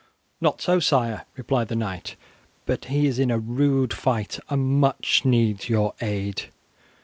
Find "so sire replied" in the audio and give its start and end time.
0.63-1.67